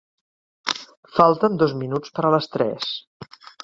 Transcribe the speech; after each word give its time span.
Falten 1.19 1.59
dos 1.65 1.77
minuts 1.85 2.19
per 2.19 2.29
a 2.31 2.35
les 2.39 2.53
tres. 2.57 2.95